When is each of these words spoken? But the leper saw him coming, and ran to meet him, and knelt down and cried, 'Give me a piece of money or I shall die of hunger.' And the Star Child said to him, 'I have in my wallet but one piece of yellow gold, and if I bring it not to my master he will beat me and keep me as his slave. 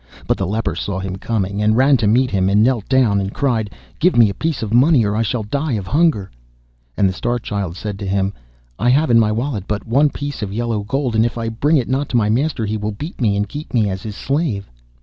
But 0.25 0.35
the 0.35 0.47
leper 0.47 0.73
saw 0.75 0.97
him 0.99 1.17
coming, 1.17 1.61
and 1.61 1.77
ran 1.77 1.95
to 1.97 2.07
meet 2.07 2.31
him, 2.31 2.49
and 2.49 2.63
knelt 2.63 2.89
down 2.89 3.21
and 3.21 3.31
cried, 3.31 3.69
'Give 3.99 4.17
me 4.17 4.31
a 4.31 4.33
piece 4.33 4.63
of 4.63 4.73
money 4.73 5.05
or 5.05 5.15
I 5.15 5.21
shall 5.21 5.43
die 5.43 5.73
of 5.73 5.85
hunger.' 5.85 6.31
And 6.97 7.07
the 7.07 7.13
Star 7.13 7.37
Child 7.37 7.75
said 7.77 7.99
to 7.99 8.07
him, 8.07 8.33
'I 8.79 8.89
have 8.89 9.11
in 9.11 9.19
my 9.19 9.31
wallet 9.31 9.65
but 9.67 9.85
one 9.85 10.09
piece 10.09 10.41
of 10.41 10.51
yellow 10.51 10.79
gold, 10.81 11.15
and 11.15 11.23
if 11.23 11.37
I 11.37 11.49
bring 11.49 11.77
it 11.77 11.87
not 11.87 12.09
to 12.09 12.17
my 12.17 12.31
master 12.31 12.65
he 12.65 12.77
will 12.77 12.93
beat 12.93 13.21
me 13.21 13.37
and 13.37 13.47
keep 13.47 13.75
me 13.75 13.91
as 13.91 14.01
his 14.01 14.15
slave. 14.15 14.67